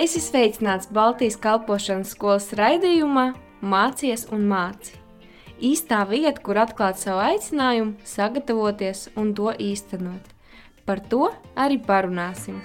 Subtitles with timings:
[0.00, 3.24] Es esmu sveicināts Baltijas kalpošanas skolas raidījumā
[3.60, 4.94] Mācies un māci.
[5.60, 10.32] Īstā vieta, kur atklāt savu aicinājumu, sagatavoties un to īstenot.
[10.88, 12.62] Par to arī parunāsim.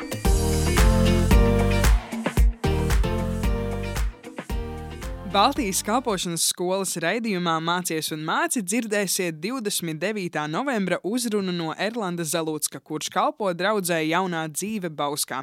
[5.36, 10.46] Baltijas kalpošanas skolas raidījumā Mācies un māci dzirdēsiet 29.
[10.48, 15.42] novembra uzrunu no Erlanda Zalūcka, kurš kalpo draudzē jaunā dzīve Bauskā.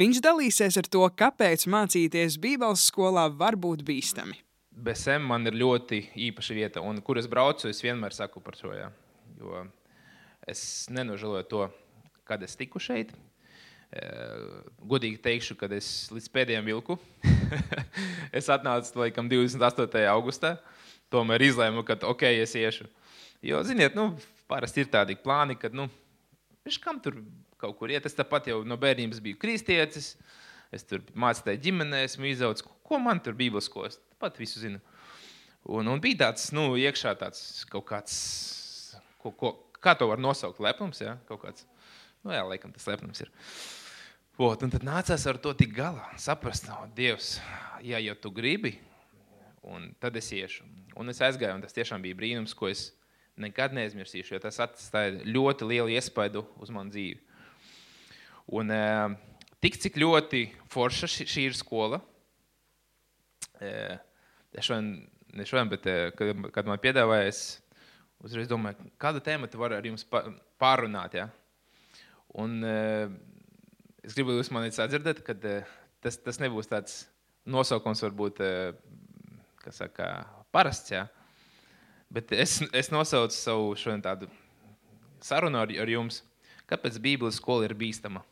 [0.00, 4.40] Viņš dalīsies ar to, kāpēc mācīties Bībeles skolā var būt bīstami.
[4.72, 8.72] BSM man ir ļoti īpaša vieta, un kur es braucu, es vienmēr saku par šo.
[8.72, 8.88] Ja?
[9.36, 9.66] Jo
[10.48, 11.68] es nenožēloju to,
[12.24, 13.12] kad es tiku šeit,
[14.80, 16.96] Godīgi teikšu, ka es līdz pēdējiem vilku.
[18.38, 20.04] es atnācu laikam 28.
[20.12, 20.56] augustā.
[21.12, 22.88] Tomēr izlēmu, ka ok, es iešu.
[23.44, 24.10] Jo, ziniet, nu,
[24.50, 25.86] parasti ir tādi plāni, ka, nu,
[26.66, 27.20] viņš kam tur
[27.60, 28.06] kaut kur iet.
[28.08, 30.14] Es tāpat jau no bērnības biju kristietis.
[30.74, 32.66] Es tur mācīju ģimenē, esmu izaudzis.
[32.84, 34.00] Ko man tur Bībeles skos?
[34.20, 34.80] Pat visu zinu.
[35.64, 38.16] Un, un bija tāds, nu, iekšā tāds kaut kāds,
[39.22, 41.14] ko, ko, kā to var nosaukt, lepnums, ja?
[41.28, 41.64] kaut kāds.
[42.24, 43.30] Nu, jā, laikam tas lepnums ir.
[43.30, 43.83] Uh,
[44.34, 47.36] Ot, un tad nācās ar to tik galā, saprast, no, Dievs,
[47.86, 48.72] ja jau tu gribi,
[49.62, 50.64] un tad es iešu.
[50.98, 52.88] Un es aizgāju, un tas tiešām bija brīnums, ko es
[53.38, 57.20] nekad neaizmirsīšu, jo tas atstāja ļoti lielu iespaidu uz manu dzīvi.
[58.58, 58.74] Un
[59.62, 60.40] tik, cik ļoti
[60.72, 62.00] forša šī ir skola,
[63.62, 64.96] es šodien,
[65.30, 65.86] ne šodien, bet
[66.18, 67.44] kad, kad man piedāvāja, es
[68.18, 71.28] uzreiz domāju, kādu tēmu var ar jums pārunāt, ja?
[72.34, 72.58] Un
[74.04, 75.68] es gribu jūs manī sadzirdēt, ka eh,
[76.04, 77.04] tas, tas nebūs tāds
[77.48, 78.76] nosaukums, varbūt eh,
[79.72, 80.10] saka,
[80.54, 80.92] parasts.
[80.92, 81.06] Jā.
[82.12, 84.28] Bet es, es nosaucu savu šodien tādu
[85.24, 86.20] sarunu ar, ar jums.
[86.70, 88.22] Kāpēc Bībeles skola ir bīstama?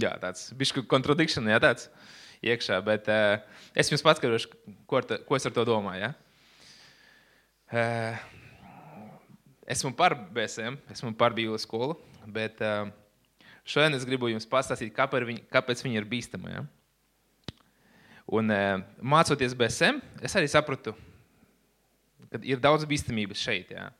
[0.00, 1.88] Jā, tāds bišķi kontradikšana, jā, tāds
[2.42, 3.42] iekšā, bet uh,
[3.76, 4.48] es jums paskaidrošu,
[4.88, 6.06] ko, ta, ko es ar to domāju.
[6.06, 6.12] Ja?
[7.72, 8.24] Uh,
[9.68, 11.98] esmu par BSM, esmu par Bībeles skolu.
[12.26, 12.90] Bet uh,
[13.64, 16.52] šodien es gribu jums pastāstīt, kāpēc viņa, kāpēc viņa ir bīstama.
[16.52, 16.62] Ja?
[18.32, 20.94] Un, uh, mācoties BSM, es arī sapratu,
[22.30, 23.90] ka ir daudz bīstamības šeit, ja?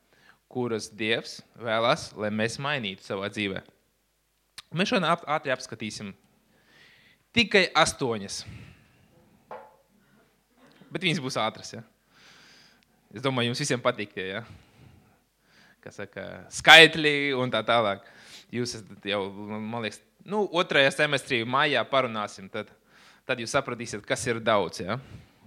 [0.52, 3.62] kuras Dievs vēlas, lai mēs mainītu savā dzīvē.
[4.72, 6.12] Mēs šodien ātri apskatīsim
[7.36, 8.42] tikai astoņas.
[10.92, 11.72] Bet viņas būs ātras.
[11.72, 11.82] Ja?
[13.12, 14.28] Es domāju, jums visiem patīk tie.
[14.28, 14.44] Ja?
[15.82, 18.04] Kas saka, skaitļi un tā tālāk.
[18.52, 22.48] Jūs esat jau, man liekas, nu, otrajā semestrī, maijā parunāsim.
[22.52, 22.70] Tad,
[23.28, 24.98] tad jūs sapratīsiet, kas ir daudz ja?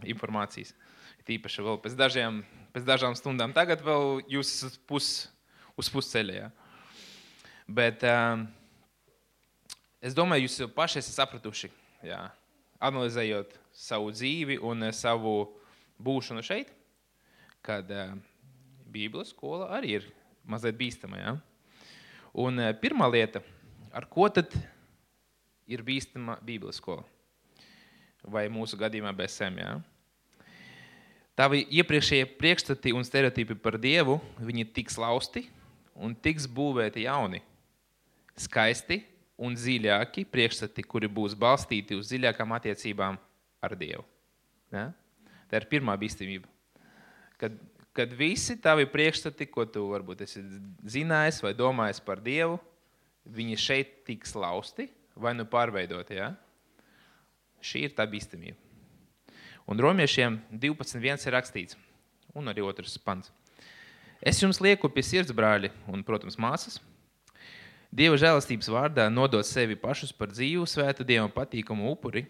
[0.03, 0.73] informācijas.
[1.25, 2.43] Tīpaši vēl pēc, dažiem,
[2.75, 3.53] pēc dažām stundām.
[3.55, 5.13] Tagad vēl jūs esat pus,
[5.79, 6.35] uz pusceļa.
[6.37, 6.51] Ja?
[7.65, 8.45] Bet um,
[10.03, 11.71] es domāju, jūs jau paši esat sapratuši,
[12.05, 12.27] ja?
[12.85, 15.37] analizējot savu dzīvi un savu
[16.05, 16.69] būšanu šeit,
[17.65, 18.13] kad uh,
[18.91, 20.05] Bībeles skola arī ir
[20.49, 21.19] mazliet bīstama.
[21.19, 21.35] Ja?
[22.35, 23.41] Un eh, pirmā lieta,
[23.95, 24.53] ar ko tad
[25.67, 27.05] ir bīstama Bībeles skola?
[28.25, 29.59] Vai mūsu gadījumā BSM?
[29.61, 29.75] Ja?
[31.35, 35.45] Tavi iepriekšējie priekšstati un stereotipi par Dievu, viņi tiks lausti
[35.95, 37.41] un tiks būvēti jauni,
[38.39, 39.01] skaisti
[39.35, 43.19] un dziļāki priekšstati, kuri būs balstīti uz dziļākām attiecībām
[43.63, 44.05] ar Dievu.
[44.71, 44.89] Ja?
[45.51, 46.47] Tā ir pirmā bīstamība.
[47.39, 47.57] Kad
[47.95, 50.41] kad visi tavi priekšstati, ko tu varbūt esi
[50.97, 52.57] zinājis vai domājis par Dievu,
[53.25, 56.19] viņi šeit tiks lausti vai nu pārveidoti.
[56.19, 56.33] Ja?
[57.63, 58.59] Šī ir tā bīstamība.
[59.65, 61.79] Un romiešiem 12.1 ir rakstīts,
[62.35, 63.31] un arī otrs pants.
[64.19, 66.77] Es jums lieku pie sirds brāļi un, protams, māsas.
[67.95, 72.27] Dieva žēlastības vārdā nodot sevi pašus par dzīvu, svēta Dievam patīkamu upuri,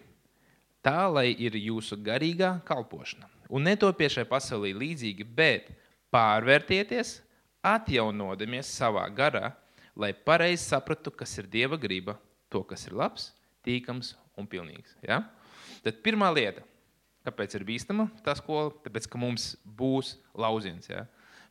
[0.78, 5.70] tā lai ir jūsu garīgā kalpošana un netopiet šai pasaulē līdzīgi, bet
[6.14, 7.20] pārvērtieties,
[7.66, 9.50] atjaunodamies savā garā,
[9.96, 12.16] lai pareizi sapratu, kas ir Dieva griba,
[12.52, 13.30] to, kas ir labs,
[13.66, 14.94] tīkams un pilnīgs.
[15.04, 15.22] Ja?
[15.84, 16.62] Tad pirmā lieta,
[17.26, 20.90] kāpēc ir bīstama tā skola, tāpēc, ka mums būs lauziens.
[20.90, 21.06] Ja?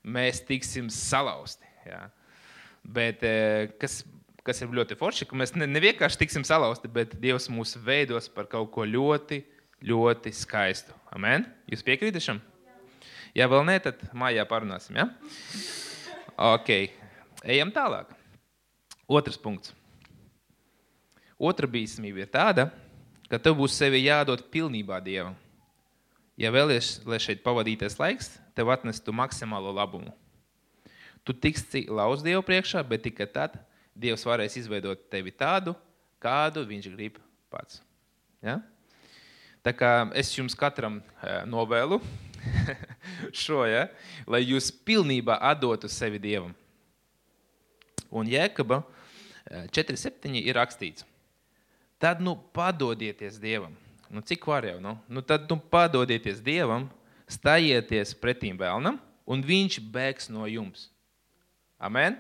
[0.06, 1.68] Mēs tiksim salauzti.
[1.88, 2.06] Ja?
[2.86, 4.04] Bet eh, kas,
[4.46, 8.30] kas ir ļoti forši, ka mēs ne, ne vienkārši tiksim salauzti, bet Dievs mūs veidos
[8.32, 9.42] par kaut ko ļoti,
[9.86, 10.94] ļoti skaistu.
[11.16, 11.46] Amen?
[11.72, 12.42] Jūs piekrītat šam?
[13.36, 14.98] Ja vēl nē, tad mājā parunāsim.
[15.00, 15.10] Ja?
[16.36, 16.72] Ok,
[17.44, 18.12] ejam tālāk.
[19.08, 19.72] Otrs punkts.
[21.40, 22.70] Otra bīstamība ir tāda,
[23.32, 25.36] ka tev būs sevi jādod pilnībā Dievam.
[26.40, 30.12] Ja vēlies, lai šeit pavadītais laiks tev atnestu maksimālo labumu.
[31.24, 33.56] Tu tiksi lauz Dievu priekšā, bet tikai tad
[33.96, 35.72] Dievs varēs izveidot tevi tādu,
[36.20, 37.20] kādu viņš grib
[37.52, 37.80] pats.
[38.44, 38.60] Ja?
[39.66, 41.00] Tā kā es jums katram
[41.50, 41.98] novēlu
[43.44, 43.88] šo, ja?
[44.30, 46.52] lai jūs pilnībā atdotu sevi Dievam.
[48.14, 48.84] Un Jēkaba
[49.74, 51.06] 4.7 ir rakstīts,
[51.98, 53.74] tad nu padodieties Dievam.
[54.14, 54.78] Nu, cik var jau?
[54.82, 54.94] Nu?
[55.10, 56.86] Nu, tad nu padodieties Dievam,
[57.26, 60.92] stājieties pretīm vēlnam, un viņš bēgs no jums.
[61.82, 62.20] Amen?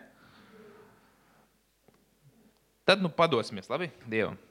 [2.85, 4.41] Tad nu padosimies, labi, Dievam.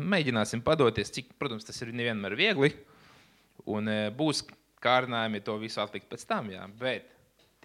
[0.00, 2.70] Mēģināsim padoties, cik, protams, tas ir nevienmēr viegli,
[3.68, 4.42] un e, būs
[4.80, 7.10] kārdinājumi to visu atlikt pēc tam, jā, bet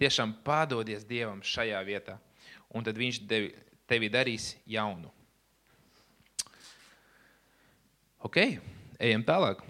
[0.00, 2.18] tiešām padodies Dievam šajā vietā,
[2.76, 3.52] un tad viņš tevi,
[3.88, 5.12] tevi darīs jaunu.
[8.26, 8.40] Ok,
[8.98, 9.62] ejam tālāk.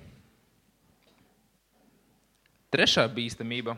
[2.73, 3.77] Trešā bīstamība.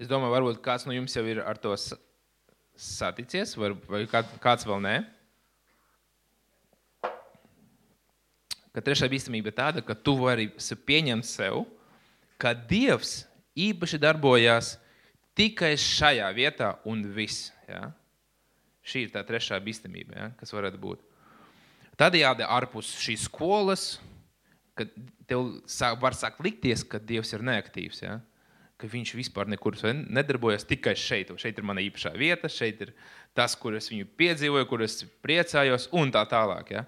[0.00, 1.76] Es domāju, varbūt kāds no jums jau ir ar to
[2.74, 4.94] saticies, vai, vai kāds vēl nē.
[8.74, 11.62] Ka trešā bīstamība ir tāda, ka tu vari pieņemt sev,
[12.42, 13.22] ka Dievs
[13.54, 14.74] īpaši darbojās
[15.38, 17.52] tikai šajā vietā un viss.
[17.68, 17.92] Ja?
[18.84, 20.30] Šī ir tā trešā bīstamība, ja?
[20.40, 21.02] kas varētu būt.
[21.98, 23.84] Tādējādi ārpus šīs skolas,
[24.74, 24.90] kad
[25.30, 25.52] tev
[26.02, 28.02] var sākt likties, ka Dievs ir neaktīvs.
[28.02, 28.18] Ja?
[28.74, 31.30] Ka viņš vispār nekur nedarbojas tikai šeit.
[31.38, 32.90] Šeit ir mana īpašā vieta, šeit ir
[33.38, 36.74] tas, kur es viņu piedzīvoju, kur es priecājos, un tā tālāk.
[36.74, 36.84] Ja?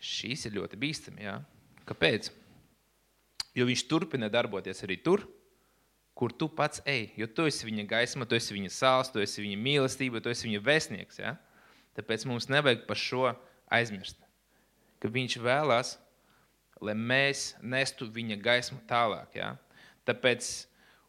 [0.00, 1.26] Šīs ir ļoti bīstami.
[1.26, 1.38] Ja?
[1.88, 2.30] Kāpēc?
[3.56, 5.26] Jo viņš turpina darboties arī tur,
[6.16, 7.10] kur tu pats ej.
[7.18, 10.48] Jo tu esi viņa gaisma, tu esi viņa sāls, tu esi viņa mīlestība, tu esi
[10.48, 11.20] viņa vēstnieks.
[11.20, 11.34] Ja?
[11.98, 13.30] Tāpēc mums nevajag par šo
[13.72, 14.20] aizmirst.
[15.00, 15.94] Ka viņš vēlās,
[16.80, 19.36] lai mēs nestu viņa gaismu tālāk.
[19.36, 19.54] Ja?
[20.08, 20.48] Tāpēc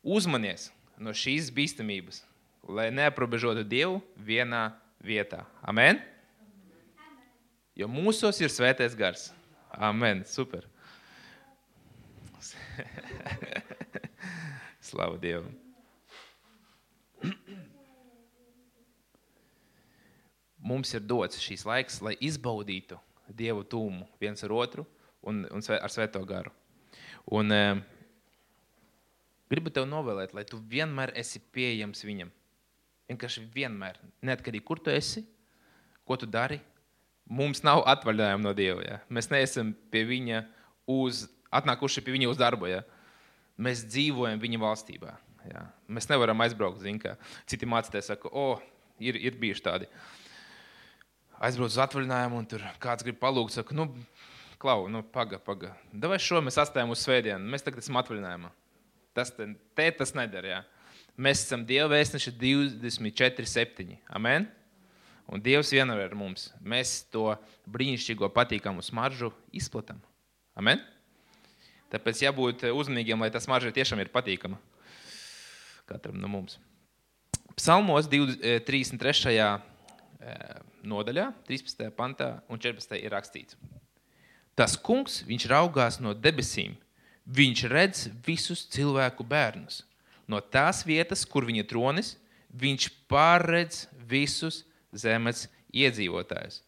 [0.04, 0.70] uzmanies
[1.02, 2.24] no šīs bīstamības,
[2.68, 4.72] lai neaprobežotu Dievu vienā
[5.02, 5.46] vietā.
[5.64, 6.11] Amen!
[7.78, 9.30] Jo mūsos ir svētais gars.
[9.72, 10.26] Amen.
[10.28, 10.68] Super.
[14.92, 15.54] Slavu Dievam.
[20.62, 23.00] Mums ir dots šīs laiks, lai izbaudītu
[23.32, 24.86] Dievu tūmu viens ar otru
[25.24, 26.52] un, un ar svēto garu.
[27.32, 27.82] Un, e,
[29.52, 32.32] gribu tev novēlēt, lai tu vienmēr esi pieejams viņam.
[33.12, 35.24] Vienkārši vienmēr, neatkarīgi kur tu esi,
[36.08, 36.60] ko tu dari,
[37.30, 38.84] mums nav atvaļinājuma no Dieva.
[38.86, 38.98] Ja?
[39.14, 40.44] Mēs neesam pie viņa
[40.92, 42.70] uz, atnākuši pie viņa uz darbu.
[42.72, 42.82] Ja?
[43.62, 45.16] Mēs dzīvojam viņa valstībā.
[45.50, 45.66] Ja?
[45.92, 46.82] Mēs nevaram aizbraukt.
[46.84, 47.00] Zin,
[47.50, 48.56] citi mācītāji saka, o,
[49.02, 49.90] ir, ir bijuši tādi.
[51.42, 53.88] Aizbraukt uz atvaļinājumu, un tur kāds grib palūgt, saka, nu,
[54.62, 55.74] klau, nu, paga, paga.
[55.90, 58.52] Davai šo mēs atstājam uz svētdienu, mēs tagad esam atvaļinājumā.
[59.18, 60.52] Tas te, te tas nedara.
[60.54, 60.60] Ja?
[61.22, 63.98] Mēs esam Dieva vēstneši 24, 7.
[64.16, 64.48] Amen?
[65.32, 66.50] Un Dievs vienmēr ir mums.
[66.60, 67.30] Mēs to
[67.72, 70.02] brīnišķīgo, patīkamu smaržu izplatām.
[70.60, 70.82] Amen?
[71.92, 74.60] Tāpēc jābūt uzmanīgiem, lai tā smarža tiešām ir patīkama
[75.92, 76.60] katram no mums.
[77.60, 79.36] Psalmos 33.
[79.36, 79.60] Eh,
[80.22, 81.92] eh, nodaļā, 13.
[81.96, 82.98] pantā un 14.
[83.02, 83.58] ir rakstīts.
[84.56, 86.76] Tas kungs, viņš raugās no debesīm,
[87.28, 89.84] viņš redz visus cilvēku bērnus.
[90.28, 92.16] No tās vietas, kur viņa tronis,
[92.52, 96.62] viņš pārredz visus zemes iedzīvotājus.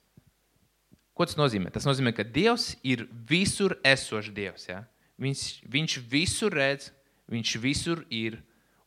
[1.14, 1.70] Ko tas nozīmē?
[1.74, 4.66] Tas nozīmē, ka Dievs ir visur esošs Dievs.
[4.70, 4.82] Ja?
[5.22, 6.90] Viņš, viņš visur redz,
[7.30, 8.40] viņš visur ir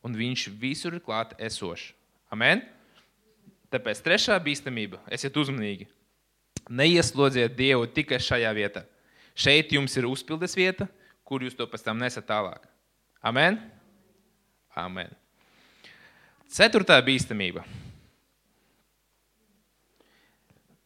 [0.03, 1.93] un viņš visur ir klāt esošs.
[2.33, 2.65] Amen?
[3.71, 5.87] Tāpēc trešā bīstamība- esiet uzmanīgi.
[6.67, 8.83] Neieslodziet Dievu tikai šajā vietā.
[9.35, 10.89] Šeit jums ir uzpildes vieta,
[11.23, 12.63] kur jūs to pēc tam nesat tālāk.
[13.23, 13.59] Amen?
[14.75, 15.15] Amen.
[16.49, 17.63] Ceturtā bīstamība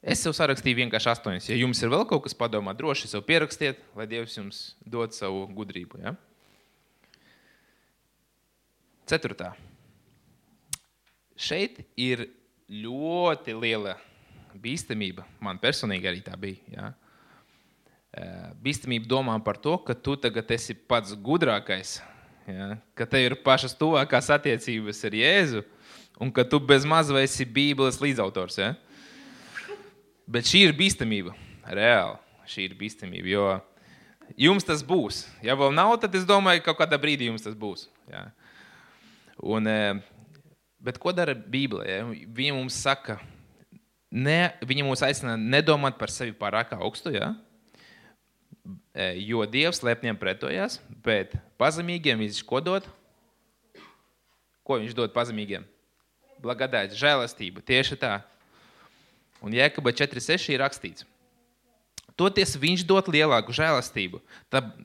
[0.02, 1.48] Es sev sarakstīju vienkārši astoņas.
[1.52, 5.44] Ja jums ir vēl kaut kas padomā, droši sev pierakstiet, lai Dievs jums dod savu
[5.54, 6.02] gudrību.
[6.02, 6.16] Ja?
[9.06, 9.52] Ceturtā.
[11.38, 12.26] Šeit ir
[12.72, 13.94] ļoti liela
[14.58, 15.28] bīstamība.
[15.44, 16.58] Man personīgi arī tā bija.
[16.74, 16.92] Ja?
[18.62, 22.00] Bīstamība domā par to, ka tu tagad esi pats gudrākais,
[22.50, 22.74] ja?
[22.98, 25.62] ka tev ir pašas tuvākās attiecības ar Jēzu
[26.22, 28.58] un ka tu bez maz vai esi Bībeles līdzautors.
[28.58, 28.74] Ja?
[30.32, 31.34] Bet šī ir bīstamība.
[31.68, 33.28] Reāli šī ir bīstamība.
[33.32, 33.46] Jo
[34.40, 35.26] jums tas būs.
[35.44, 37.88] Ja vēl nav, tad es domāju, ka kādā brīdī jums tas būs.
[38.12, 38.30] Ja.
[39.42, 40.00] Un, e,
[40.80, 41.88] bet ko dara Bībele?
[41.88, 42.06] Ja?
[42.08, 43.18] Viņa mums saka,
[44.12, 47.14] ne, viņa mūs aicina nedomāt par sevi pārāk augstu.
[47.16, 47.34] Ja?
[48.94, 52.90] E, jo Dievs lepniem pretojās, bet pazemīgiem viņš ko dod?
[54.64, 55.66] Ko viņš dod pazemīgiem?
[56.42, 57.64] Blagadāts, žēlastību.
[57.66, 58.20] Tieši tā.
[59.42, 61.08] Un Jēkabā 4.6 ir rakstīts.
[62.20, 64.20] Toties viņš dod lielāku žēlastību.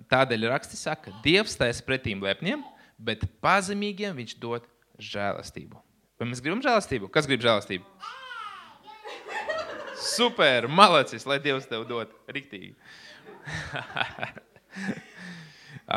[0.09, 2.63] Tādēļ raksti saka, Dievs taisa pretīm lepniem,
[2.97, 4.65] bet pazemīgiem viņš dod
[5.03, 5.77] žēlastību.
[6.17, 7.11] Vai mēs gribam žēlastību?
[7.13, 7.85] Kas grib žēlastību?
[10.01, 12.73] Super, malacis, lai Dievs tev dod riktīgi.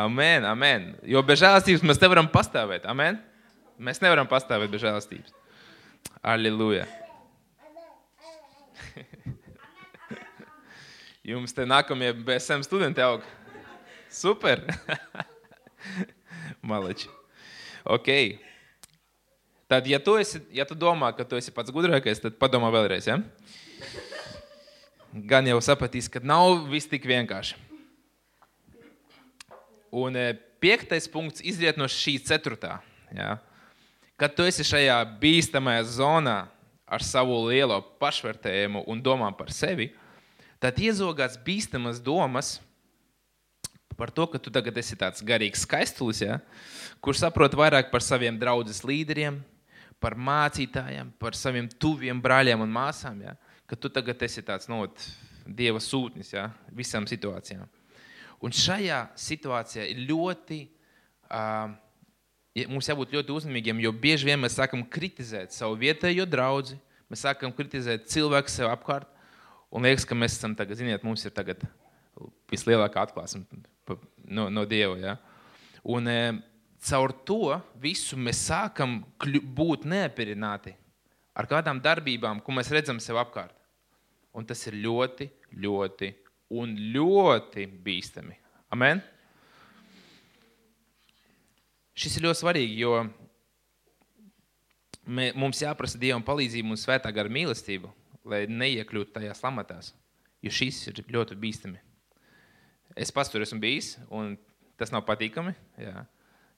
[0.03, 0.89] amen, amen.
[1.07, 2.87] Jo bez žēlastības mēs nevaram pastāvēt.
[2.89, 3.21] Amen.
[3.79, 5.31] Mēs nevaram pastāvēt bez žēlastības.
[6.19, 6.83] Aleluja.
[11.29, 13.23] Jums te nākamie BSM studenti aug.
[14.09, 14.63] Super.
[16.69, 17.09] Maleči.
[17.85, 18.09] Ok.
[19.69, 23.05] Tad, ja tu, esi, ja tu domā, ka tu esi pats gudrākais, tad padomā vēlreiz.
[23.05, 23.19] Ja?
[25.29, 27.57] Gan jau sapratīs, ka nav viss tik vienkārši.
[29.93, 32.79] Un e, piektais punkts izriet no šī ceturtā.
[33.13, 33.37] Ja?
[34.19, 36.39] Kad tu esi šajā bīstamajā zonā
[36.89, 39.91] ar savu lielo pašvērtējumu un domām par sevi,
[40.60, 42.58] tad iezogās bīstamas domas
[44.00, 46.39] par to, ka tu tagad esi tāds garīgs skaistulis, ja?
[47.03, 49.41] kurš saprot vairāk par saviem draugus līderiem,
[50.00, 53.19] par mācītājiem, par saviem tuviem brāļiem un māsām.
[53.27, 53.36] Ja?
[53.67, 55.10] Ka tu tagad esi tāds no, nu,
[55.46, 56.48] dieva sūtnis ja?
[56.72, 57.67] visām situācijām.
[58.39, 60.62] Un šajā situācijā ir ļoti,
[61.27, 61.74] uh,
[62.67, 66.75] mums jābūt ļoti uzmanīgiem, jo bieži vien mēs sākam kritizēt savu vietējo draugu,
[67.11, 69.07] mēs sākam kritizēt cilvēku sev apkārt.
[69.69, 71.61] Un liekas, ka mēs esam tagad, ziniet, mums ir tagad
[72.49, 73.45] vislielākā atklāsme
[74.25, 74.97] no, no Dieva.
[74.97, 75.15] Ja?
[75.85, 76.31] Un, e,
[76.89, 80.73] caur to visu mēs sākam būt neapmierināti
[81.37, 83.55] ar kādām darbībām, ko mēs redzam sev apkārt.
[84.35, 85.29] Un tas ir ļoti,
[85.61, 86.11] ļoti,
[86.57, 88.35] un ļoti bīstami.
[88.73, 89.01] Amen?
[91.99, 92.93] Šis ir ļoti svarīgi, jo
[95.03, 97.89] mē, mums jāprasa Dievam palīdzību un svētā gara mīlestību,
[98.29, 99.91] lai neiekļūtu tajās lamatās.
[100.39, 101.81] Jo šis ir ļoti bīstami.
[102.95, 104.37] Es pats tur esmu bijis, un
[104.79, 105.51] tas nav patīkami.
[105.81, 106.05] Jā.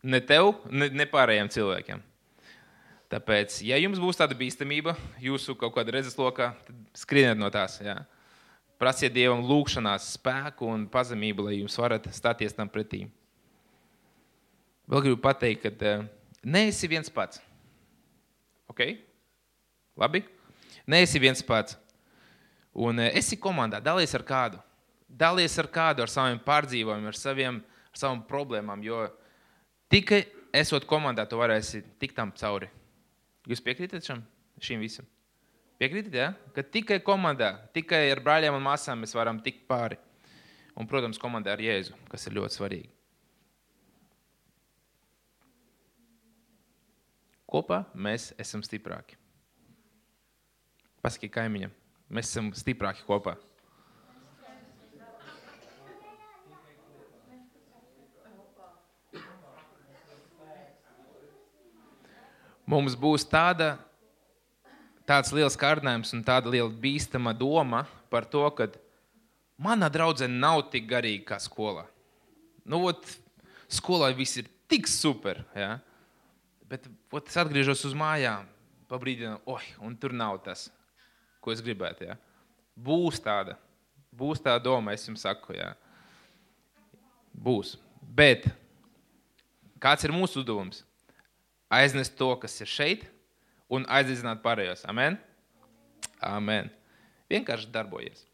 [0.05, 2.03] Ne tev, ne, ne pārējiem cilvēkiem.
[3.11, 7.79] Tāpēc, ja jums būs tāda bīstamība, jūsu kaut kāda redzeslokā, tad skrieniet no tās.
[7.83, 7.97] Jā.
[8.81, 13.07] Prasiet Dievam lūgšanās spēku un pazemību, lai jūs varat stāties tam pretī.
[14.91, 16.03] Vēl gribu pateikt, ka uh,
[16.43, 17.39] neesi viens pats.
[18.71, 18.83] Ok?
[19.99, 20.25] Labi?
[20.89, 21.77] Neesi viens pats.
[22.75, 24.59] Un uh, esi komandā, dalies ar kādu.
[25.07, 28.83] Dalies ar kādu, ar saviem pārdzīvojumiem, ar, saviem, ar savām problēmām.
[28.83, 29.07] Jo
[29.91, 30.21] Tikai
[30.55, 32.69] esot komandā, tu varēsi tikt tam cauri.
[33.51, 34.21] Jūs piekrītat šam,
[34.63, 35.07] šim visam?
[35.81, 36.29] Piekrītat, ja?
[36.55, 39.97] ka tikai komandā, tikai ar brāļiem un māsām mēs varam tikt pāri.
[40.79, 42.87] Un, protams, komandā ar Jēzu, kas ir ļoti svarīgi.
[47.51, 49.17] Kopā mēs esam stiprāki.
[51.03, 51.71] Pasakiet kaimiņam,
[52.13, 53.35] mēs esam stiprāki kopā.
[62.71, 63.75] mums būs tāda,
[65.07, 68.69] tāds liels kārdinājums un tāda liela bīstama doma par to, ka
[69.61, 71.85] mana draudzene nav tik garīga kā skolā.
[72.63, 73.03] Nu, ot,
[73.71, 75.79] skolā viss ir tik super, ja?
[76.71, 78.47] Bet ot, es atgriežos uz mājām,
[78.87, 80.69] pa brīdim, oi, un tur nav tas,
[81.43, 82.07] ko es gribētu.
[82.07, 82.15] Ja?
[82.79, 83.57] Būs tāda,
[84.15, 85.73] būs tā doma, es jums saku, ja?
[87.35, 87.75] būs.
[88.01, 88.47] Bet
[89.83, 90.85] kāds ir mūsu uzdevums?
[91.71, 93.05] aiznest to, kas ir šeit,
[93.71, 94.83] un aizdzināt pārējos.
[94.91, 95.15] Amen?
[96.19, 96.67] Amen.
[97.31, 98.25] Vienkārši darbojies.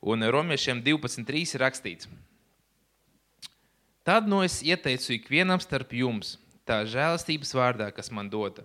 [0.00, 2.08] Un romiešiem 12.3 ir rakstīts.
[4.06, 6.36] Tad no es ieteicu ikvienam starp jums,
[6.66, 8.64] tā žēlastības vārdā, kas man dota.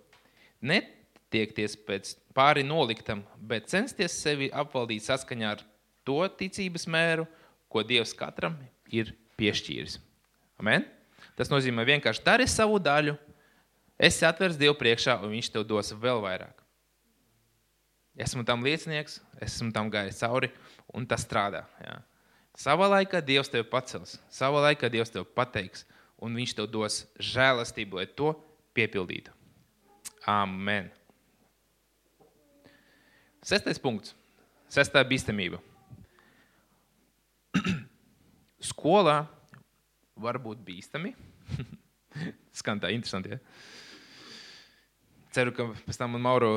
[0.62, 5.66] Netiekties pēc pāri noliktam, bet censties sevi apvaldīt saskaņā ar
[6.08, 7.28] to ticības mēru,
[7.72, 8.58] ko Dievs katram
[8.92, 10.00] ir piešķīris.
[10.62, 10.86] Amen?
[11.38, 13.16] Tas nozīmē vienkārši dari savu daļu,
[14.02, 16.64] Esi atvers Dievu priekšā, un Viņš tev dos vēl vairāk.
[18.18, 20.50] Esmu tam liecinieks, esmu tam gājis cauri,
[20.98, 21.62] un tas strādā.
[21.80, 22.00] Jā.
[22.58, 25.86] Savā laikā Dievs tevi pacels, savā laikā Dievs tevi pateiks,
[26.22, 28.34] un Viņš tev dos žēlastību, lai to
[28.78, 29.34] piepildītu.
[30.30, 30.92] Amen.
[33.42, 34.16] Sestais punkts.
[34.72, 35.60] Sestā bīstamība.
[38.72, 39.24] Skolā
[40.16, 41.16] var būt bīstami.
[42.62, 43.34] Skan tā interesanti.
[43.34, 43.42] Ja?
[45.32, 46.52] ceru, ka pēc tam man Mauro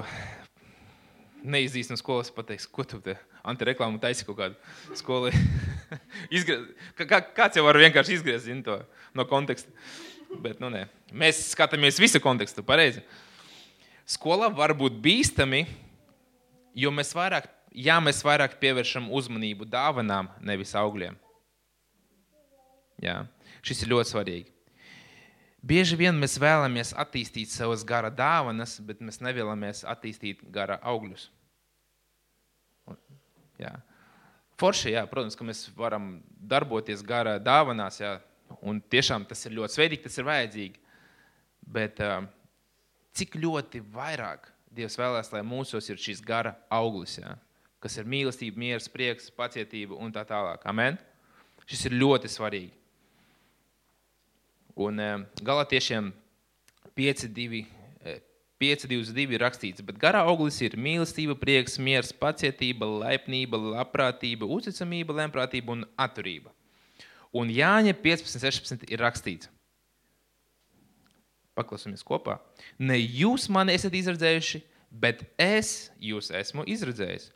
[1.45, 3.17] neizdīs no skolas pateiks, ko tu te
[3.47, 4.59] antireklāmu taisi kaut kādu
[6.43, 6.67] skolu.
[7.05, 8.81] Kā, kāds jau var vienkārši izgriezt to
[9.15, 9.71] no konteksta.
[10.43, 10.87] Bet, nu, nē.
[11.15, 13.05] Mēs skatāmies visu kontekstu, pareizi.
[14.11, 15.63] Skolā var būt bīstami,
[16.75, 21.15] Jo mēs vairāk, ja mēs vairāk pievēršam uzmanību dāvanām, nevis augļiem.
[23.03, 23.21] Jā,
[23.63, 24.51] šis ir ļoti svarīgi.
[25.65, 31.29] Bieži vien mēs vēlamies attīstīt savas gara dāvanas, bet mēs nevēlamies attīstīt gara augļus.
[33.63, 33.77] Jā.
[34.61, 38.15] Forši, jā, protams, ka mēs varam darboties gara dāvanās, jā,
[38.63, 40.83] un tiešām tas ir ļoti svētīgi, tas ir vajadzīgi.
[41.75, 42.03] Bet
[43.17, 47.37] cik ļoti vairāk Dievs vēlēs, lai mūsos ir šis gara auglis, jā,
[47.83, 50.65] kas ir mīlestība, miers, prieks, pacietība un tā tālāk.
[50.67, 50.99] Amen?
[51.71, 52.73] Šis ir ļoti svarīgi.
[54.75, 56.11] Un uh, galatiešiem
[56.99, 57.63] 5.2
[58.63, 65.75] 5.22 ir rakstīts, bet garā auglis ir mīlestība, prieks, miers, pacietība, laipnība, labprātība, uzticamība, lēmprātība
[65.75, 66.53] un atturība.
[67.35, 69.51] Un Jāņa 15.16 ir rakstīts.
[71.59, 72.39] Paklausāmies kopā.
[72.79, 77.33] Ne jūs mani esat izredzējuši, bet es jūs esmu izredzējis.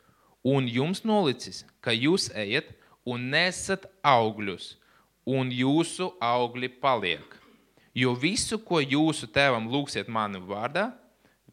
[0.47, 2.71] Un jums nolicis, ka jūs ejat
[3.07, 4.77] un nesat augļus,
[5.27, 7.35] un jūsu augļi paliek.
[7.95, 10.93] Jo visu, ko jūsu tēvam lūgsiet manu vārdā,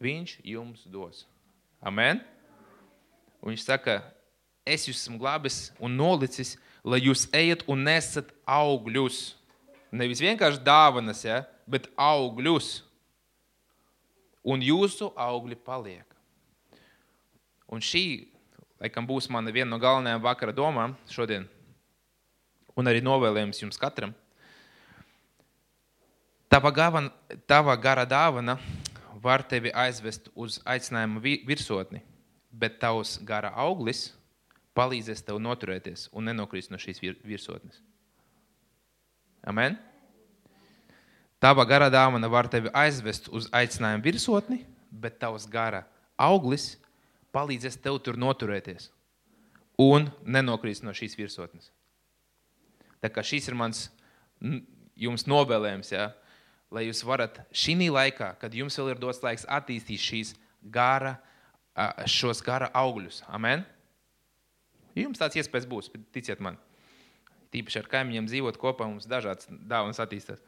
[0.01, 1.25] viņš jums dos.
[1.81, 2.21] Amen.
[3.41, 3.99] Un viņš saka,
[4.65, 9.35] es jūs esmu glābis un nolicis, lai jūs ejat un nesat augļus.
[9.91, 12.81] Nevis vienkārši dāvanas, ja, bet augļus.
[14.47, 16.05] Un jūsu augļi paliek.
[17.67, 18.27] Un šī,
[18.79, 21.47] laikam, būs mana viena no galvenajām vakara domām šodien.
[22.77, 24.13] Un arī novēlējums jums katram.
[26.47, 27.11] Tava, gavana,
[27.49, 28.55] tava gara dāvana
[29.23, 32.03] var tevi aizvest uz aicinājuma virsotni,
[32.51, 34.11] bet tavs gara auglis
[34.77, 37.81] palīdzēs tev noturēties un nenokrist no šīs virsotnes.
[39.47, 39.77] Amen?
[41.41, 45.83] Tava gara dāvana var tevi aizvest uz aicinājuma virsotni, bet tavs gara
[46.17, 46.75] auglis
[47.33, 48.89] palīdzēs tev tur noturēties
[49.77, 51.69] un nenokrist no šīs virsotnes.
[53.01, 53.83] Tā kā šis ir mans
[54.97, 56.09] jums novēlējums, ja?
[56.73, 61.17] Lai jūs varat šī laikā, kad jums vēl ir dots laiks, attīstīt šīs gara,
[62.09, 63.23] šos gara augļus.
[63.27, 63.65] Amen?
[64.97, 66.57] Jums tāds iespējas būs, ticiet man.
[67.53, 70.41] Tīpaši ar kaimiņiem dzīvot kopā, mums dažādas dāvanas attīstās.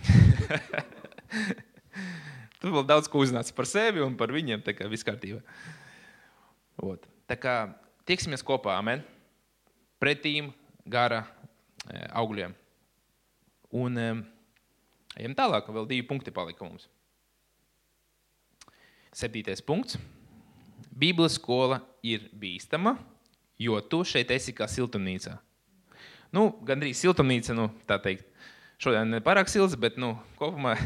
[2.60, 5.40] Tur vēl daudz ko uzzināts par sevi un par viņiem, tā kā viss kārtībā.
[6.82, 7.06] Ot.
[7.30, 7.54] Tā kā
[8.08, 9.04] tieksimies kopā, amen,
[10.02, 10.50] pretīm
[10.88, 11.22] gara
[12.16, 12.56] augļiem.
[13.78, 14.00] Un,
[15.18, 16.86] Ejam tālāk, vēl divi punkti palika mums.
[19.16, 19.98] Septītais punkts.
[21.00, 22.94] Bībeles skola ir bīstama,
[23.58, 25.34] jo tu šeit esi kā siltumnīcā.
[26.34, 28.26] Nu, gandrīz siltumnīca, nu, tā teikt.
[28.80, 30.76] Šodien ne pārāk silts, bet, nu, kopumā.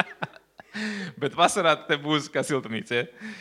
[1.20, 3.02] bet vasarā te būs kā siltumnīca.
[3.02, 3.32] Ja?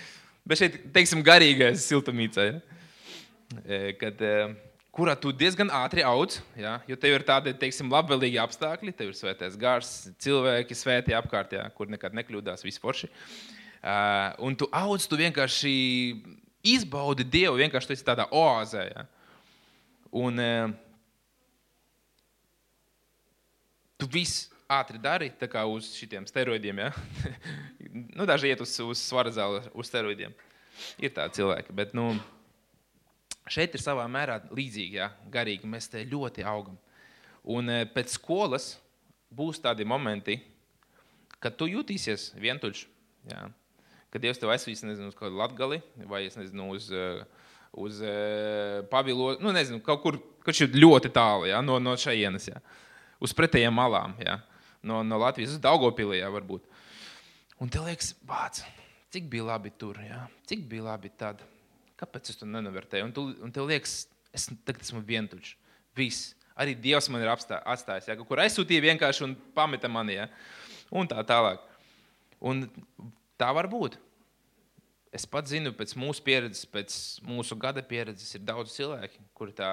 [0.50, 2.48] Bet šeit, teiksim, garīgais siltumnīca.
[2.50, 2.58] Ja?
[4.02, 4.26] Kad,
[5.00, 6.80] kurā tu diezgan ātri audz, ja?
[6.90, 11.70] jo tev ir tādi teiksim, labvēlīgi apstākļi, tev ir svētais gars, cilvēki svēti apkārt, ja?
[11.76, 13.10] kur nekad nekļūdās, viss forši.
[13.80, 15.74] Uh, un tu audz, tu vienkārši
[16.68, 18.84] izbaudi Dievu, vienkārši tu esi tādā oāzē.
[18.92, 19.06] Ja?
[20.20, 20.74] Un uh,
[24.00, 26.84] tu viss ātri dari, tā kā uz šitiem steroidiem.
[26.84, 26.92] Ja?
[28.18, 30.36] nu, daži iet uz, uz svara zāli, uz steroidiem.
[31.00, 32.12] Ir tādi cilvēki, bet, nu,
[33.52, 35.70] šeit ir savā mērā līdzīgi, ja, garīgi.
[35.70, 36.78] Mēs te ļoti augam.
[37.50, 38.74] Un e, pēc skolas
[39.36, 40.38] būs tādi momenti,
[41.44, 42.86] kad tu jutīsies vientuļš.
[43.30, 43.48] Ja.
[44.10, 47.10] Kad Dievs tev aizsūtīs uz kādu latgali vai nezinu, uz, e,
[47.78, 48.14] uz e,
[48.92, 52.64] Pavilo, nu, nezinu, kaut kur, kurš ir ļoti tālu ja, no, no šejienes, ja.
[53.22, 54.40] uz pretējām malām, ja.
[54.82, 56.66] no, no Latvijas uz Daugopilī, ja, varbūt.
[57.60, 58.64] Un tev liekas, bāc,
[59.14, 60.26] cik bija labi tur, ja.
[60.50, 61.44] cik bija labi tad.
[62.00, 63.08] Kāpēc es to nenovērtēju?
[63.10, 64.02] Un, tu, un tev liekas,
[64.36, 65.56] es tagad esmu vientuļš.
[66.00, 66.34] Viss.
[66.60, 68.10] Arī Dievs man ir atstājis.
[68.10, 68.16] Ja?
[68.28, 70.18] Kur aizsūtīja vienkārši un pameta mani.
[70.18, 70.28] Ja?
[70.92, 71.64] Un tā tālāk.
[72.40, 72.66] Un
[73.40, 73.98] tā var būt.
[75.16, 79.72] Es pats zinu, pēc mūsu pieredzes, pēc mūsu gada pieredzes, ir daudz cilvēki, kuri tā,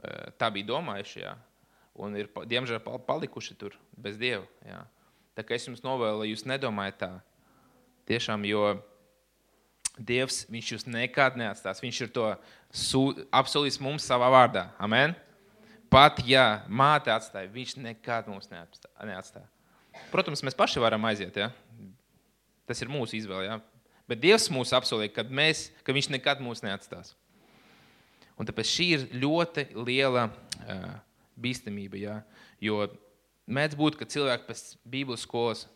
[0.00, 1.24] eh, tā bija domājuši.
[1.26, 1.34] Ja?
[2.00, 4.46] Un ir, diemžēl, palikuši tur bez Dieva.
[4.64, 4.84] Ja?
[5.36, 7.12] Tā kā es jums novēlu, lai jūs nedomājat tā.
[8.08, 8.80] Tiešām, jo
[10.00, 11.82] Dievs, viņš jūs nekad neatstās.
[11.82, 12.26] Viņš ir to
[13.36, 14.70] apsolījis mums savā vārdā.
[14.80, 15.12] Amen.
[15.90, 19.44] Pat ja māte atstāja, viņš nekad mums neatstāja.
[20.12, 21.36] Protams, mēs paši varam aiziet.
[21.36, 21.50] Ja?
[22.68, 23.48] Tas ir mūsu izvēle.
[23.48, 23.58] Ja?
[24.08, 27.12] Bet Dievs mūs apsolīja, ka, mēs, ka viņš nekad mūs neatstās.
[28.40, 30.94] Un tāpēc šī ir ļoti liela uh,
[31.36, 31.98] bīstamība.
[32.00, 32.16] Ja?
[32.62, 32.86] Jo
[33.50, 35.66] mēdz būt, ka cilvēki pēc Bībeles skolas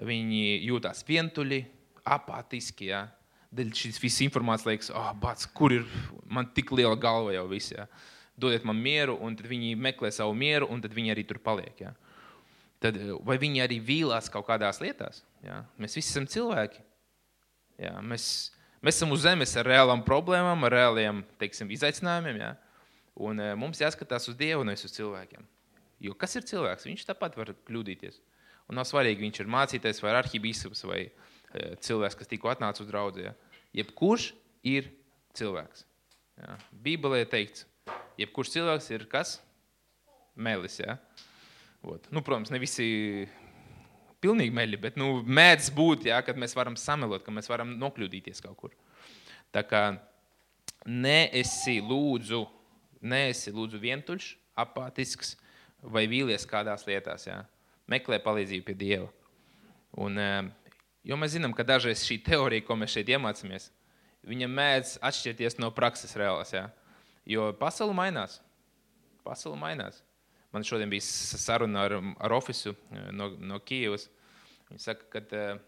[0.00, 1.60] jūtas vientuļi,
[2.14, 2.88] apātiski.
[2.94, 3.08] Ja?
[3.54, 5.84] Dēļ šīs visas informācijas liekas, oh, bats, kur ir
[6.26, 7.74] man tik liela galva jau viss.
[7.74, 7.86] Ja?
[8.40, 11.84] Dodiet man mieru, un tad viņi meklē savu mieru, un tad viņi arī tur paliek.
[11.84, 11.92] Ja?
[12.82, 15.22] Tad, vai viņi arī vīlās kaut kādās lietās?
[15.44, 15.62] Ja?
[15.78, 16.82] Mēs visi esam cilvēki.
[17.78, 17.94] Ja?
[18.02, 18.26] Mēs,
[18.82, 22.42] mēs esam uz zemes ar reālām problēmām, ar reāliem teiksim, izaicinājumiem.
[22.42, 22.54] Ja?
[23.14, 25.46] Un, e, mums jāskatās uz Dievu, nevis uz cilvēkiem.
[26.02, 26.88] Jo kas ir cilvēks?
[26.90, 28.18] Viņš tāpat var kļūdīties.
[28.68, 31.12] Un nav svarīgi, viņš ir mācītājs vai arhibīskaps vai e,
[31.84, 33.24] cilvēks, kas tikko atnāca uz draugu.
[33.28, 33.34] Ja?
[33.76, 34.32] Jebkurš
[34.66, 34.90] ir
[35.38, 35.86] cilvēks.
[36.40, 36.58] Ja?
[36.84, 37.66] Bībelē ir teikts,
[38.20, 39.38] jebkurš cilvēks ir kas?
[40.34, 40.80] Melis.
[40.82, 40.98] Ja?
[41.84, 42.08] Ot.
[42.14, 42.86] Nu, protams, ne visi
[44.24, 48.40] pilnīgi meļi, bet nu, mēdz būt, ja, kad mēs varam samelot, ka mēs varam nokļūdīties
[48.44, 48.74] kaut kur.
[49.54, 49.82] Tā kā
[50.88, 52.40] neesi lūdzu,
[53.04, 54.30] neesi lūdzu vientuļš,
[54.64, 55.34] apātisks
[55.84, 57.28] vai vīlies kādās lietās.
[57.28, 57.42] Ja.
[57.90, 59.10] Meklē palīdzību pie Dieva.
[60.00, 60.48] Un, eh,
[61.04, 63.68] jo mēs zinām, ka dažreiz šī teorija, ko mēs šeit iemācāmies,
[64.24, 66.54] viņa mēdz atšķirties no prakses reālās.
[66.54, 66.68] Ja.
[67.28, 68.40] Jo pasaule mainās.
[69.24, 70.02] Pasaule mainās.
[70.52, 74.06] Man šodien bija saruna ar, ar ofisu eh, no, no Kijavas.
[74.70, 75.62] Viņi saka, ka eh,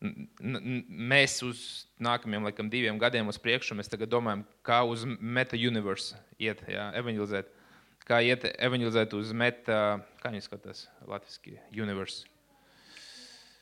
[0.00, 1.62] mēs uz
[2.00, 7.50] nākamajiem laikam, diviem gadiem uz priekšu domājam, kā uz meta-universe iet, jā, evangelizēt.
[8.08, 12.24] Kā iet evangelizēt uz meta, kā viņi skatās, latviski, universe.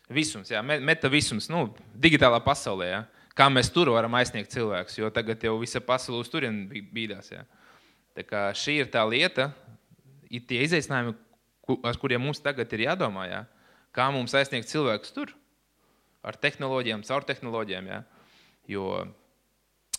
[0.08, 1.66] Visums, jā, meta visums, nu,
[2.00, 2.88] digitālā pasaulē.
[2.88, 3.00] Jā.
[3.36, 7.28] Kā mēs tur varam aizsniegt cilvēkus, jo tagad jau visa pasaule uz turieni bīdās.
[7.34, 7.44] Jā.
[8.16, 9.50] Tā kā šī ir tā lieta,
[10.32, 11.12] ir tie izaicinājumi,
[11.86, 13.28] ar kuriem mums tagad ir jādomā.
[13.28, 13.44] Jā.
[13.94, 15.34] Kā mums aizsniegt cilvēkus tur?
[16.26, 17.92] Ar tehnoloģijām, caur tehnoloģijām.
[17.92, 18.02] Jā.
[18.68, 18.88] Jo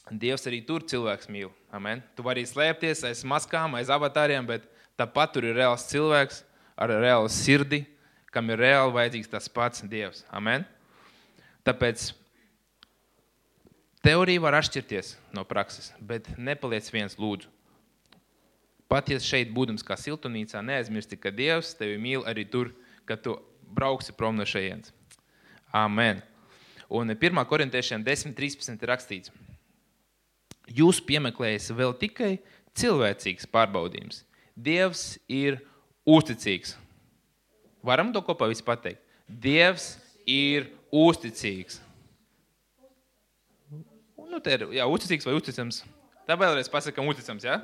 [0.09, 1.51] Dievs arī tur cilvēks mīl.
[1.69, 2.01] Amen.
[2.17, 4.65] Tu vari slēpties aiz maskām, aiz avatāriem, bet
[4.97, 6.41] tāpat tur ir reāls cilvēks
[6.79, 7.83] ar reālu sirdi,
[8.33, 10.23] kam ir reāli vajadzīgs tas pats Dievs.
[10.31, 10.65] Amen.
[11.67, 12.11] Tāpēc
[14.05, 17.49] teorija var atšķirties no prakses, bet nepaliec viens lūdzu.
[18.89, 22.71] Pat ja šeit būdams kā siltumnīcā, neaizmirsti, ka Dievs tevi mīl arī tur,
[23.05, 23.35] kad tu
[23.69, 24.89] brauksi prom no šejienes.
[25.69, 26.23] Amen.
[26.89, 27.43] Un 1.
[27.45, 29.33] korintiešiem 10.13 ir rakstīts,
[30.73, 32.31] jūs piemeklējat vēl tikai
[32.79, 34.23] cilvēcīgs pārbaudījums.
[34.57, 35.61] Dievs ir
[36.09, 36.73] uzticīgs.
[37.85, 39.01] Varam to kopā visi pateikt.
[39.29, 39.93] Dievs
[40.27, 41.79] ir uzticīgs.
[44.29, 45.83] Nu, te ir jā, uzticīgs vai uzticams.
[46.27, 47.45] Tā vēlreiz pasakām uzticams?
[47.47, 47.61] Ja?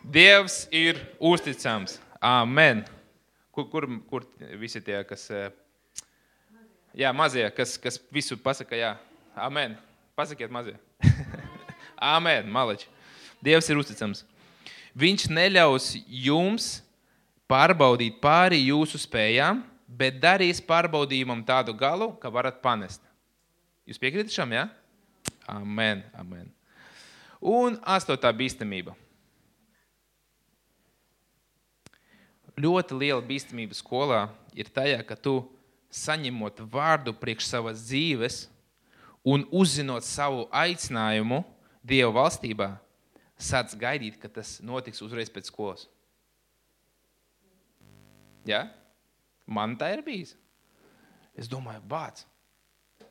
[0.00, 1.98] Dievs ir uzticams.
[2.24, 2.84] Amen.
[3.52, 4.24] Kur, kur, kur
[4.60, 5.50] visi tie, kas, eh,
[6.96, 8.94] jā, mazie, kas, kas visu pasaka, jā,
[9.34, 9.76] amen.
[10.16, 10.76] Pasakiet mazie.
[12.16, 12.88] amen, maleči.
[13.44, 14.24] Dievs ir uzticams.
[14.96, 16.78] Viņš neļaus jums
[17.50, 23.02] pārbaudīt pāri jūsu spējām, bet darīs pārbaudījumam tādu galu, ka varat panest.
[23.86, 24.66] Jūs piekrītat šam, jā?
[24.66, 25.32] Ja?
[25.56, 26.50] Amen, amen.
[27.40, 28.96] Un astotā bīstamība.
[32.56, 35.44] ļoti liela bīstamība skolā ir tajā, ka tu
[35.92, 38.46] saņemot vārdu priekš savas dzīves
[39.26, 41.44] un uzzinot savu aicinājumu
[41.86, 42.66] Dieva valstībā,
[43.38, 45.84] sāc gaidīt, ka tas notiks uzreiz pēc skolas.
[48.50, 48.66] Ja?
[49.46, 50.34] Man tā ir bijis.
[51.36, 52.24] Es domāju, bāc.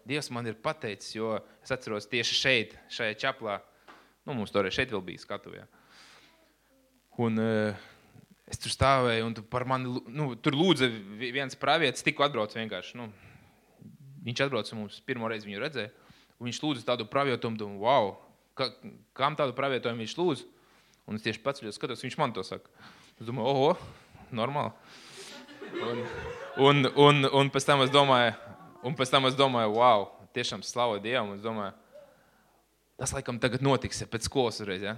[0.06, 3.60] Dievs man ir pateicis, jo es atceros tieši šeit, šajā čaplā,
[4.26, 5.63] nu, mums toreiz šeit vēl bija skatuvē.
[7.21, 7.86] Un uh,
[8.45, 10.86] Es tur stāvēju, un tu par mani nu, tur lūdza
[11.17, 13.00] viens pravietis, tikko atbrauc vienkārši.
[13.00, 13.08] Nu,
[14.26, 15.89] viņš atbrauc un mums pirmo reizi viņu redzēja.
[16.45, 18.12] Viņš lūdza tādu pravietojumu, un wow,
[18.58, 18.69] ka,
[19.17, 20.45] kam tādu pravietojumu viņš lūdz?
[21.10, 22.69] Un es tieši pats skatos, viņš man to saka.
[23.17, 23.74] Es domāju, oho,
[24.36, 24.74] normāli.
[25.82, 26.04] Un,
[26.58, 28.36] un, un, un pēc tam es domāju,
[28.86, 31.34] un pēc tam es domāju, wow, tiešām slavu Dievam.
[31.36, 31.73] Es domāju,
[32.99, 34.86] tas laikam tagad notiks ja, pēc skolas uzreiz.
[34.86, 34.97] Ja?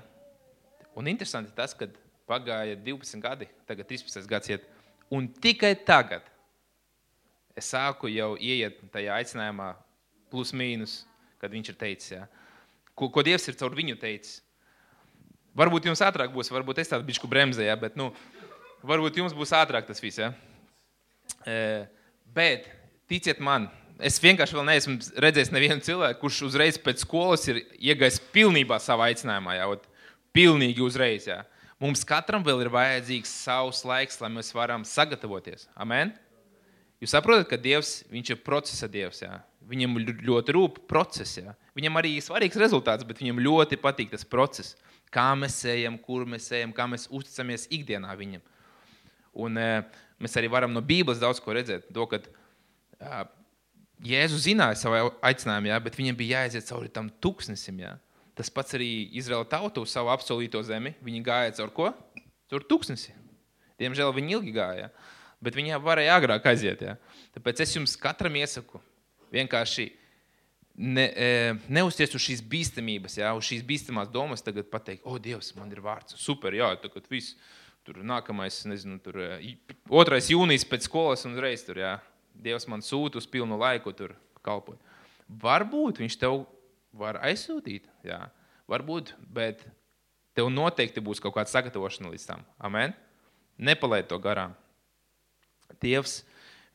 [0.97, 1.89] Un interesanti tas, ka
[2.27, 4.65] Pagāja 12 gadi, tagad 13 gads iet.
[5.13, 6.25] Un tikai tagad
[7.57, 9.69] es sāku jau ieiet tajā aicinājumā,
[10.27, 10.99] plus mīnus,
[11.39, 12.25] kad viņš ir teicis, ja.
[12.97, 14.41] ko, ko Dievs ir caur viņu teicis.
[15.57, 18.11] Varbūt jums ātrāk būs, varbūt es tādu bišku bremzē, ja, bet nu,
[18.85, 20.19] varbūt jums būs ātrāk tas viss.
[20.21, 20.33] Ja.
[22.37, 22.67] Bet
[23.09, 28.19] ticiet man, es vienkārši vēl neesmu redzējis nevienu cilvēku, kurš uzreiz pēc skolas ir iegājis
[28.33, 29.57] pilnībā savā aicinājumā.
[29.57, 29.69] Ja,
[30.35, 31.27] pilnīgi uzreiz.
[31.29, 31.41] Ja.
[31.81, 35.67] Mums katram vēl ir vajadzīgs savs laiks, lai mēs varam sagatavoties.
[35.77, 36.13] Amen?
[37.01, 39.21] Jūs saprotat, ka Dievs ir procesa Dievs.
[39.21, 39.37] Jā.
[39.67, 41.37] Viņam ļoti rūp process.
[41.37, 41.53] Jā.
[41.77, 44.73] Viņam arī ir svarīgs rezultāts, bet viņam ļoti patīk tas process.
[45.13, 48.41] Kā mēs ejam, kur mēs ejam, kā mēs uzticamies ikdienā viņam.
[49.37, 49.67] Un, e,
[50.23, 51.89] mēs arī varam no Bībeles daudz ko redzēt.
[51.93, 52.29] To, kad,
[54.05, 57.79] Jēzus zināja savu aicinājumu, jā, bet viņam bija jāaiziet cauri tam tūkstnesim.
[57.81, 57.95] Jā.
[58.37, 60.93] Tas pats arī Izraēla tauta uz savu apsolīto zemi.
[61.05, 61.91] Viņi gāja caur ko?
[62.51, 63.15] Caur tūkstnesi.
[63.81, 64.91] Diemžēl viņi ilgi gāja,
[65.41, 66.83] bet viņi varēja agrāk aiziet.
[66.85, 66.97] Jā.
[67.33, 68.81] Tāpēc es jums katram iesaku
[69.33, 69.89] vienkārši
[70.77, 71.29] ne, e,
[71.73, 75.81] neuzties uz šīs bīstamības, jā, uz šīs bīstamās domas, tagad pateikt, o, Dievs, man ir
[75.83, 77.37] vārds, super, jā, tagad viss.
[77.87, 79.15] Tur nākamais, nezinu, tur
[79.87, 80.17] 2.
[80.33, 81.93] jūnijas pēc skolas un reiz tur, jā,
[82.35, 84.11] Dievs man sūta uz pilnu laiku tur
[84.43, 84.75] kalpot.
[85.27, 86.41] Varbūt viņš tev
[86.91, 88.19] var aizsūtīt, jā,
[88.67, 89.63] varbūt, bet
[90.35, 92.43] tev noteikti būs kaut kāda sagatavošana līdz tam.
[92.59, 92.91] Amen?
[93.55, 94.51] Nepalaid to garām.
[95.79, 96.19] Dievs,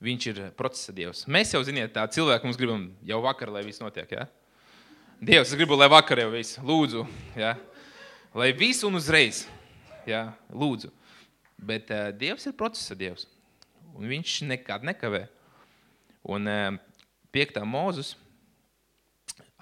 [0.02, 1.26] viņš ir procesa dievs.
[1.28, 4.26] Mēs jau, ziniet, tā cilvēki mums gribam jau vakar, lai viss notiek, jā?
[5.20, 7.04] Dievs, es gribu, lai vakar jau viss, lūdzu,
[7.38, 7.52] jā?
[8.32, 9.44] Lai viss un uzreiz,
[10.08, 10.90] jā, lūdzu.
[11.62, 13.28] Bet uh, Dievs ir procesa dievs,
[13.94, 15.26] un viņš nekad nekavē.
[16.22, 16.46] Un
[17.34, 17.56] 5.
[17.66, 18.12] mūzus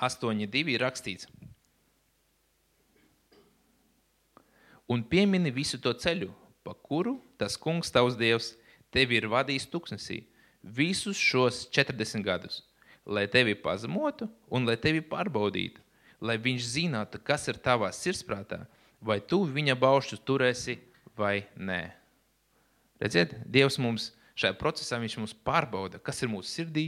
[0.00, 1.28] 8.2 ir rakstīts.
[4.90, 6.32] Un piemini visu to ceļu,
[6.66, 8.54] pa kuru tas kungs, tavs dievs,
[8.90, 10.24] tevi ir vadījis tuksnesī
[10.62, 12.62] visus šos 40 gadus,
[13.06, 15.80] lai tevi pazemotu un lai tevi pārbaudītu,
[16.20, 18.64] lai viņš zinātu, kas ir tavā sirdsprātā,
[19.00, 20.76] vai tu viņa baušus turēsi
[21.20, 21.82] vai nē.
[23.00, 26.86] Redziet, Dievs mums šajā procesā viņš mums pārbauda, kas ir mūsu sirdī,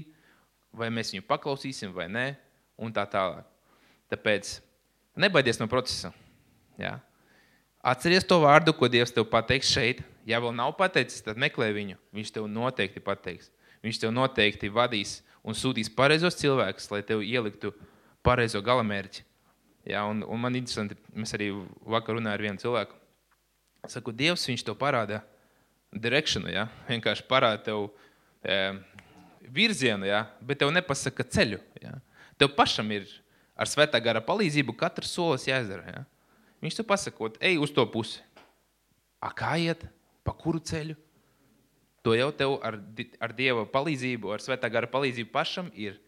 [0.72, 2.26] vai mēs viņu paklausīsim vai nē,
[2.80, 3.48] un tā tālāk.
[4.12, 4.58] Tāpēc
[5.20, 6.12] nebaidies no procesa.
[6.80, 6.98] Jā.
[7.82, 10.02] Atceries to vārdu, ko Dievs tev pateiks šeit.
[10.28, 11.98] Ja vēl nav pateicis, tad meklē viņu.
[12.14, 13.50] Viņš tev noteikti pateiks.
[13.82, 17.72] Viņš tev noteikti vadīs un sūtīs pareizos cilvēkus, lai tev ieliktu
[18.22, 19.24] pareizo galamērķi.
[19.90, 21.50] Jā, un, un man interesanti, mēs arī
[21.82, 23.01] vakar runājām ar vienu cilvēku.
[23.90, 25.24] Saku, Dievs, viņš tev parāda
[25.90, 26.68] direkšanu, ja?
[26.86, 27.88] vienkārši parāda tev
[28.46, 28.58] e,
[29.50, 30.22] virzienu, ja?
[30.38, 31.58] bet tev nepasaka ceļu.
[31.82, 31.96] Ja?
[32.38, 33.08] Tev pašam ir
[33.58, 35.96] ar svētā gara palīdzību katrs solis jāizdara.
[35.96, 36.04] Ja?
[36.62, 38.22] Viņš tev pasakot, ej uz to pusi.
[39.18, 39.82] A, kā iet?
[40.22, 40.94] Pa kuru ceļu?
[42.06, 42.78] To jau tev ar,
[43.22, 45.98] ar Dieva palīdzību, ar svētā gara palīdzību pašam ir,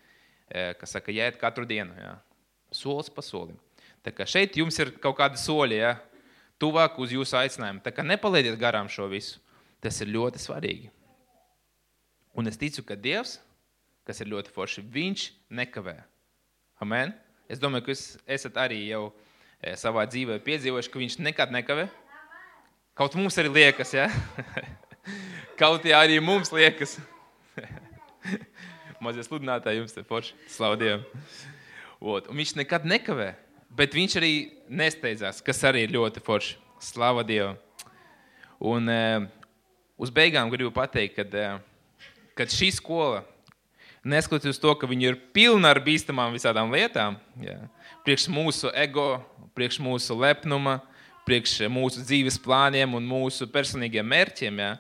[0.47, 1.95] e, kas saka, jāiet katru dienu.
[1.99, 2.17] Ja?
[2.75, 3.59] Solis pa solim.
[4.07, 5.97] Tā kā šeit jums ir kaut kādi soļi, ja?
[6.63, 7.83] Tuvāk uz jūsu aicinājumu.
[7.85, 9.41] Tā kā nepalaidiet garām šo visu.
[9.85, 10.89] Tas ir ļoti svarīgi.
[12.35, 13.37] Un es ticu, ka Dievs,
[14.09, 15.99] kas ir ļoti forši, viņš nekavē.
[16.83, 17.13] Amen.
[17.51, 18.05] Es domāju, ka jūs
[18.37, 19.11] esat arī jau
[19.61, 21.87] e, savā dzīvē piedzīvojuši, ka viņš nekad nekavē.
[22.97, 24.09] Kaut mums arī liekas, ja?
[25.61, 26.97] Kaut arī mums liekas.
[29.05, 30.37] Mazie sludinātāji jums te forši.
[30.51, 31.05] Slavu Dievam.
[32.01, 33.31] Ot, un viņš nekad nekavē,
[33.77, 34.35] bet viņš arī
[34.71, 36.61] nesteidzās, kas arī ir ļoti forši.
[36.85, 37.57] Slava Dievam.
[38.61, 39.01] Un, e,
[39.97, 41.59] uz beigām gribu pateikt, ka eh,
[42.39, 43.23] kad šī skola,
[44.05, 47.57] neskatoties to, ka viņi ir pilni ar bīstamām visādām lietām, jā,
[48.07, 49.23] priekš mūsu ego,
[49.57, 50.81] priekš mūsu lepnuma,
[51.25, 54.75] priekš mūsu dzīves plāniem un mūsu personīgiem mērķiem, jā,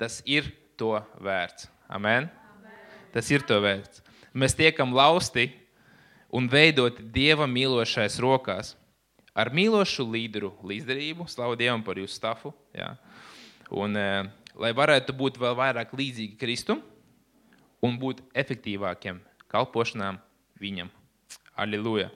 [0.00, 1.68] tas ir to vērts.
[1.88, 2.26] Amen?
[2.28, 2.80] Amen.
[3.14, 4.02] Tas ir to vērts.
[4.36, 5.48] Mēs tiekam lausti
[6.28, 8.74] un veidoti Dieva mīlošais rokās
[9.34, 11.28] ar mīlošu līderu līdzdarību.
[11.30, 12.54] Slavu Dievam par jūsu stafu.
[12.74, 12.96] Jā
[13.70, 14.24] Un, eh,
[14.56, 16.80] lai varētu būt vēl vairāk līdzīgi Kristum
[17.84, 19.20] un būt efektīvākiem
[19.52, 20.16] kalpošanām
[20.60, 20.88] viņam.
[21.56, 22.08] Aleluja!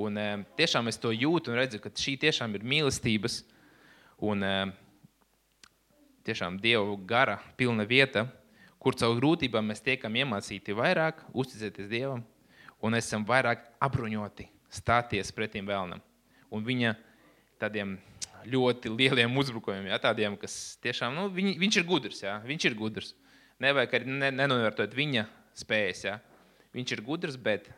[0.00, 3.44] Un, eh, tiešām es to jūtu un redzu, ka šī tiešām ir mīlestības
[4.18, 4.72] un eh,
[6.24, 8.26] tiešām Dieva gara pilna vieta,
[8.78, 12.24] kur caur grūtībām mēs tiekam iemācīti vairāk, uzticēties Dievam
[12.84, 16.00] un esam vairāk apbruņoti stāties pretim vēlnam.
[16.50, 16.94] Un viņa
[17.60, 17.96] tādiem
[18.48, 22.76] ļoti lieliem uzbrukumiem, ja, tādiem, kas tiešām, nu, viņ, viņš ir gudrs, ja, viņš ir
[22.78, 23.12] gudrs.
[23.60, 25.26] Nevajag arī ne, nenovērtot viņa
[25.60, 26.16] spējas, ja.
[26.72, 27.68] Viņš ir gudrs, bet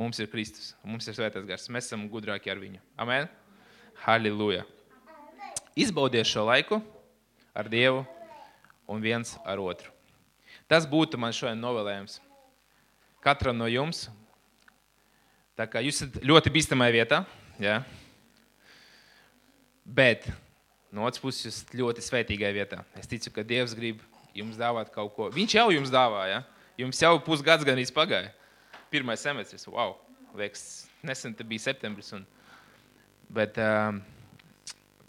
[0.00, 2.82] mums ir Kristus, mums ir svētais gars, mēs esam gudrāki ar viņu.
[2.98, 3.28] Amen?
[4.02, 4.64] Halleluja!
[5.78, 6.80] Izbaudiet šo laiku
[7.54, 8.02] ar Dievu
[8.90, 9.90] un viens ar otru.
[10.70, 12.18] Tas būtu man šodien novēlējums.
[13.24, 14.08] Katram no jums,
[15.58, 17.22] tā kā jūs esat ļoti bīstamā vietā,
[17.62, 17.82] ja,
[19.84, 20.30] Bet
[20.90, 22.80] no otras puses, jūs esat ļoti svētīgai vietā.
[22.96, 24.00] Es ticu, ka Dievs grib
[24.34, 25.28] jums dāvāt kaut ko.
[25.34, 26.40] Viņš jau jums dāvāja.
[26.40, 26.70] Ja?
[26.80, 28.32] Jums jau pusgads gan pagāja.
[28.90, 29.96] Pirmais semestris, wow,
[30.38, 32.12] liekas, nesen bija septembris.
[32.14, 32.24] Un,
[33.28, 33.92] bet uh,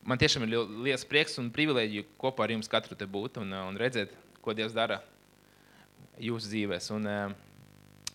[0.03, 0.57] man tiešām ir
[0.89, 4.75] liels prieks un privilēģija kopā ar jums katru te būt un, un redzēt, ko Dievs
[4.75, 4.99] dara
[6.19, 6.91] jūsu dzīvēs.
[6.97, 8.11] Un, uh,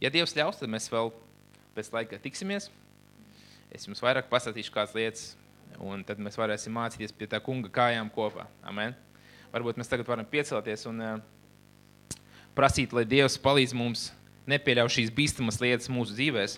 [0.00, 1.10] ja Dievs ļaus, tad mēs vēl
[1.76, 2.70] pēc laika tiksimies.
[3.74, 5.32] Es jums vairāk pastāstīšu kādas lietas
[5.82, 8.46] Un tad mēs varēsim mācīties pie tā kunga kājām kopā.
[8.66, 8.94] Amen.
[9.54, 11.16] Varbūt mēs tagad varam piecelties un uh,
[12.54, 14.08] prasīt, lai Dievs palīdz mums
[14.50, 16.56] nepieļaut šīs bīstamas lietas mūsu dzīvēm.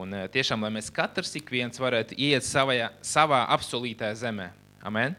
[0.00, 4.46] Un eh, tiešām, lai mēs katrs ik viens varētu iet savajā, savā apsolītajā zemē.
[4.86, 5.16] Amen!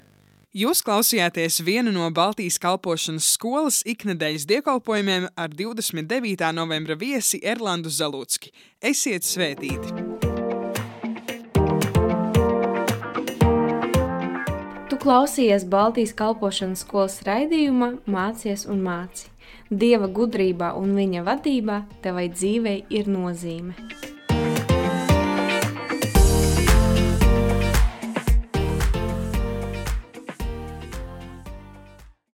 [0.51, 6.49] Jūs klausījāties vienu no Baltijas kalpošanas skolas iknedēļas dievkalpojumiem ar 29.
[6.51, 8.51] novembra viesi Erlandu Zalūcki.
[8.83, 9.95] Esiet svētīti!
[14.91, 19.31] Tu klausījies Baltijas kalpošanas skolas raidījumā Mācies un māci.
[19.71, 24.00] Dieva gudrībā un viņa vadībā tevai dzīvei ir nozīme.